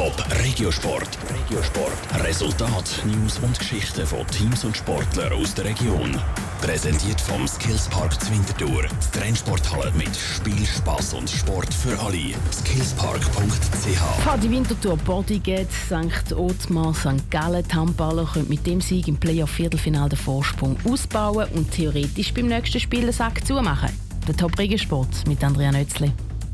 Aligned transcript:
Top 0.00 0.24
Regiosport. 0.42 1.18
Regiosport. 1.28 2.24
Resultat, 2.24 3.02
News 3.04 3.38
und 3.40 3.58
Geschichten 3.58 4.06
von 4.06 4.26
Teams 4.28 4.64
und 4.64 4.74
Sportlern 4.74 5.30
aus 5.34 5.52
der 5.52 5.66
Region. 5.66 6.18
Präsentiert 6.62 7.20
vom 7.20 7.46
Skillspark 7.46 8.18
Zwintertour. 8.18 8.84
Die 8.84 9.18
Trennsporthalle 9.18 9.92
mit 9.98 10.16
Spiel, 10.16 10.64
Spaß 10.64 11.12
und 11.12 11.28
Sport 11.28 11.74
für 11.74 11.98
alle. 12.00 12.32
Skillspark.ch. 12.50 14.22
Fadi 14.24 14.50
Winterthur 14.50 14.96
Bodyguard, 14.96 15.68
St. 15.70 16.32
Othmar, 16.32 16.94
St. 16.94 17.30
Gallen, 17.30 17.62
die 17.70 17.74
Handballer 17.74 18.24
können 18.24 18.48
mit 18.48 18.66
dem 18.66 18.80
Sieg 18.80 19.06
im 19.06 19.18
Playoff-Viertelfinal 19.18 20.08
den 20.08 20.18
Vorsprung 20.18 20.78
ausbauen 20.82 21.46
und 21.52 21.72
theoretisch 21.72 22.32
beim 22.32 22.46
nächsten 22.46 22.80
Spiel 22.80 23.02
den 23.02 23.12
Sack 23.12 23.46
zumachen. 23.46 23.90
Der 24.26 24.34
Top 24.34 24.58
Regiosport 24.58 25.26
mit 25.26 25.44
Andrea 25.44 25.70
Nötzli. 25.70 26.10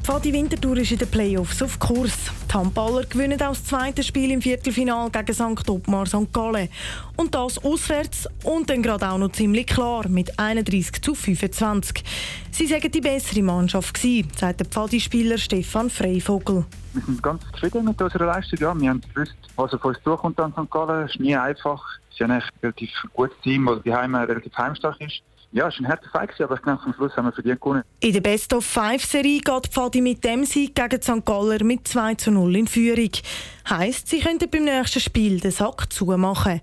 Fadi 0.06 0.32
Winterthur 0.32 0.76
ist 0.76 0.92
in 0.92 0.98
den 0.98 1.08
Playoffs 1.08 1.60
auf 1.60 1.80
Kurs. 1.80 2.30
Die 2.48 2.54
Handballer 2.54 3.04
gewinnen 3.06 3.42
auch 3.42 3.48
das 3.48 3.64
zweite 3.64 4.04
Spiel 4.04 4.30
im 4.30 4.40
Viertelfinal 4.40 5.10
gegen 5.10 5.34
St. 5.34 5.68
Ottmar 5.68 6.06
St. 6.06 6.32
Gallen. 6.32 6.68
Und 7.16 7.34
das 7.34 7.58
auswärts 7.64 8.28
und 8.44 8.70
dann 8.70 8.84
gerade 8.84 9.10
auch 9.10 9.18
noch 9.18 9.32
ziemlich 9.32 9.66
klar 9.66 10.06
mit 10.06 10.38
31 10.38 11.02
zu 11.02 11.16
25. 11.16 12.04
Sie 12.52 12.68
sagen 12.68 12.88
die 12.88 13.00
bessere 13.00 13.42
Mannschaft 13.42 13.94
gewesen, 13.94 14.30
sagt 14.36 14.60
der 14.60 14.68
Pfadi-Spieler 14.68 15.38
Stefan 15.38 15.90
Freivogel. 15.90 16.64
Wir 16.92 17.02
sind 17.02 17.20
ganz 17.20 17.42
zufrieden 17.50 17.86
mit 17.86 18.00
unserer 18.00 18.26
Leistung. 18.26 18.60
Ja, 18.60 18.80
wir 18.80 18.88
haben 18.88 19.02
gewusst, 19.12 19.34
was 19.56 19.74
auf 19.74 19.84
uns 19.84 19.98
zukommt 20.04 20.38
an 20.38 20.52
St. 20.52 20.70
Gallen. 20.70 21.06
Es 21.06 21.10
ist 21.16 21.20
nie 21.20 21.34
einfach. 21.34 21.82
Sie 22.16 22.24
haben 22.24 22.32
ein 22.32 22.42
relativ 22.62 22.90
gutes 23.12 23.36
Team, 23.42 23.66
das 23.66 23.82
daheim 23.84 24.14
relativ 24.14 24.56
heimstark 24.56 25.00
ist. 25.00 25.22
Ja, 25.52 25.68
es 25.68 25.74
war 25.74 25.86
ein 25.86 25.88
harter 25.88 26.10
Fight, 26.10 26.40
aber 26.40 26.56
ich 26.56 26.60
denke, 26.60 26.82
am 26.84 26.94
Schluss 26.94 27.16
haben 27.16 27.26
wir 27.26 27.32
verdient 27.32 27.60
gewonnen. 27.60 27.82
In 28.00 28.12
der 28.12 28.20
Best-of-Five-Serie 28.20 29.40
geht 29.40 29.66
Pfadi 29.68 30.00
mit 30.00 30.24
dem 30.24 30.44
Sieg 30.44 30.74
gegen 30.74 31.00
St. 31.00 31.24
Galler 31.24 31.62
mit 31.62 31.86
2 31.86 32.14
zu 32.16 32.30
0 32.30 32.56
in 32.56 32.66
Führung. 32.66 33.12
Heisst, 33.68 34.08
sie 34.08 34.20
könnten 34.20 34.50
beim 34.50 34.64
nächsten 34.64 35.00
Spiel 35.00 35.40
den 35.40 35.52
Sack 35.52 35.92
zumachen. 35.92 36.60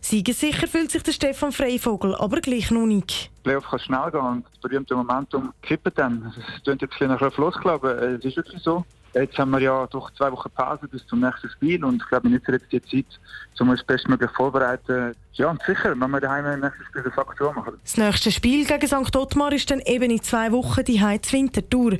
Siegessicher 0.00 0.66
fühlt 0.66 0.90
sich 0.90 1.02
der 1.02 1.12
Stefan 1.12 1.52
Freivogel 1.52 2.14
aber 2.16 2.40
gleich 2.40 2.70
noch 2.70 2.84
nicht. 2.84 3.30
Playoff 3.42 3.64
kann 3.64 3.78
schnell 3.78 4.10
gehen 4.10 4.20
und 4.20 4.44
das 4.44 4.60
berühmte 4.60 4.94
Momentum 4.94 5.54
kippen 5.62 5.92
dann. 5.94 6.34
Es 6.36 6.62
klingt 6.62 6.82
jetzt 6.82 6.92
ein 6.92 7.08
bisschen 7.08 7.08
nach 7.08 7.32
Floskel, 7.32 7.70
aber 7.70 8.02
es 8.02 8.24
ist 8.24 8.36
wirklich 8.36 8.62
so. 8.62 8.84
Jetzt 9.14 9.38
haben 9.38 9.50
wir 9.52 9.60
ja 9.60 9.86
durch 9.86 10.10
zwei 10.14 10.32
Wochen 10.32 10.50
Pause 10.50 10.88
bis 10.88 11.06
zum 11.06 11.20
nächsten 11.20 11.48
Spiel 11.48 11.84
und 11.84 12.02
ich 12.02 12.08
glaube, 12.08 12.28
wir 12.28 12.36
nutzen 12.36 12.52
jetzt 12.52 12.72
die 12.72 13.04
Zeit, 13.04 13.20
um 13.60 13.68
uns 13.68 13.82
bestmöglich 13.84 14.30
vorzubereiten. 14.32 15.14
Ja, 15.34 15.50
und 15.50 15.62
sicher, 15.62 15.90
wenn 15.98 16.10
wir 16.10 16.20
daheim 16.20 16.46
im 16.46 16.60
nächsten 16.60 16.84
Spiel 16.84 17.02
den 17.02 17.12
Faktor 17.12 17.52
machen. 17.54 17.74
Das 17.82 17.96
nächste 17.96 18.32
Spiel 18.32 18.66
gegen 18.66 18.86
St. 18.86 19.16
Ottmar 19.16 19.52
ist 19.52 19.70
dann 19.70 19.80
eben 19.80 20.10
in 20.10 20.22
zwei 20.22 20.50
Wochen 20.50 20.84
die 20.84 21.00
Heiz 21.00 21.32
Wintertour. 21.32 21.92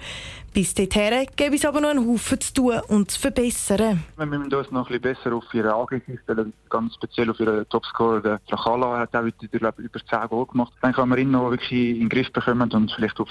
Bis 0.55 0.73
dorthin 0.73 1.27
gäbe 1.35 1.57
es 1.57 1.65
aber 1.65 1.81
noch 1.81 1.91
einen 1.91 2.09
Haufen 2.09 2.41
zu 2.41 2.55
tun 2.55 2.81
und 2.87 3.11
zu 3.11 3.21
verbessern. 3.21 4.05
Wir 4.17 4.25
müssen 4.25 4.55
uns 4.55 4.71
noch 4.71 4.89
ein 4.89 5.01
bisschen 5.01 5.17
besser 5.25 5.35
auf 5.35 5.53
ihre 5.53 5.75
Angriff 5.75 6.05
stellen, 6.23 6.53
ganz 6.71 6.95
speziell 6.95 7.29
auf 7.29 7.41
ihren 7.41 7.69
Topscorer. 7.71 8.21
Der 8.21 8.41
Trachala 8.47 9.01
hat 9.01 9.17
auch 9.17 9.25
wieder 9.25 9.75
über 9.77 9.99
10 10.09 10.29
Goal 10.29 10.47
gemacht. 10.47 10.73
Dann 10.81 10.93
kann 10.93 11.09
wir 11.09 11.19
ihn 11.19 11.33
noch 11.33 11.51
wirklich 11.51 11.73
in 11.73 11.99
den 12.03 12.09
Griff 12.09 12.33
bekommen 12.33 12.71
und 12.71 12.93
vielleicht 12.93 13.19
auf 13.19 13.29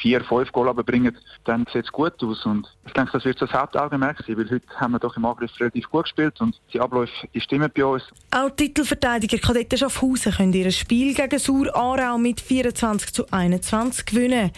4, 0.00 0.22
5 0.22 0.52
Goal 0.52 0.72
bringen. 0.74 1.18
Dann 1.42 1.66
sieht 1.72 1.86
es 1.86 1.90
gut 1.90 2.22
aus 2.22 2.46
und 2.46 2.68
ich 2.86 2.92
denke, 2.92 3.10
das 3.14 3.24
wird 3.24 3.42
das 3.42 3.52
Hauptaugenmerk 3.52 4.22
sein, 4.24 4.38
weil 4.38 4.48
heute 4.48 4.68
haben 4.76 4.92
wir 4.92 5.00
doch 5.00 5.16
im 5.16 5.24
Angriff 5.24 5.50
relativ 5.58 5.90
gut 5.90 6.04
gespielt 6.04 6.40
und 6.40 6.60
die 6.72 6.78
Abläufe 6.78 7.10
stimmen 7.34 7.68
bei 7.74 7.84
uns. 7.84 8.04
Auch 8.30 8.50
Titelverteidiger 8.50 9.38
Kadetten 9.38 9.76
Schaffhausen 9.76 10.32
können 10.34 10.52
ihr 10.52 10.70
Spiel 10.70 11.14
gegen 11.14 11.38
Sur 11.40 11.74
Aarau 11.74 12.16
mit 12.16 12.40
24 12.40 13.12
zu 13.12 13.26
21 13.32 14.06
gewinnen. 14.06 14.52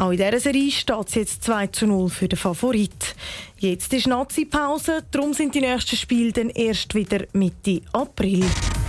Auch 0.00 0.12
in 0.12 0.16
dieser 0.16 0.40
Serie 0.40 0.70
steht 0.70 1.08
es 1.08 1.14
jetzt 1.14 1.44
2 1.44 1.66
zu 1.66 1.86
0 1.86 2.08
für 2.08 2.26
den 2.26 2.38
Favorit. 2.38 3.14
Jetzt 3.58 3.92
ist 3.92 4.06
Nazi-Pause, 4.06 5.04
darum 5.10 5.34
sind 5.34 5.54
die 5.54 5.60
nächsten 5.60 5.94
Spiele 5.94 6.32
dann 6.32 6.48
erst 6.48 6.94
wieder 6.94 7.26
Mitte 7.34 7.82
April. 7.92 8.42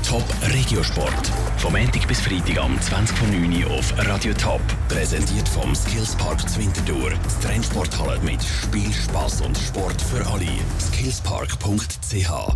Top 0.08 0.24
Regiosport. 0.54 1.30
Vom 1.58 1.74
Montag 1.74 2.08
bis 2.08 2.22
Freitag 2.22 2.60
am 2.60 2.78
20.09 2.78 3.66
Uhr 3.66 3.72
auf 3.72 3.94
Radio 3.98 4.34
Top. 4.36 4.62
Präsentiert 4.88 5.50
vom 5.50 5.76
Skillspark 5.76 6.50
Zwintertour. 6.50 7.12
Die 7.12 7.46
Trennsporthalle 7.46 8.18
mit 8.22 8.42
Spiel, 8.42 8.94
Spaß 8.94 9.42
und 9.42 9.58
Sport 9.58 10.02
für 10.02 10.26
alle. 10.26 10.48
Skillspark.ch 10.80 12.56